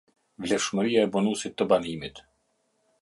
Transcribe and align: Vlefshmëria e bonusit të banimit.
Vlefshmëria 0.45 1.03
e 1.07 1.11
bonusit 1.17 1.57
të 1.61 1.67
banimit. 1.75 2.23